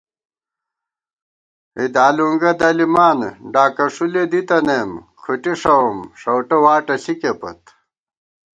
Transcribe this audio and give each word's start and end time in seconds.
ہِدالُونگہ 1.77 2.51
دَلِمان 2.59 3.19
ڈاکہ 3.53 3.85
ݭُلے 3.93 4.23
دِتَنَئیم، 4.31 4.91
کھٹی 5.23 5.53
ݭَؤم 5.61 5.97
ݭؤٹہ 6.19 6.57
واٹہ 6.63 6.95
ݪِکےپت 7.03 7.61